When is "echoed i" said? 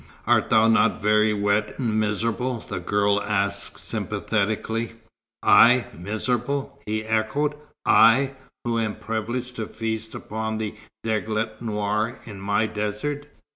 7.05-8.31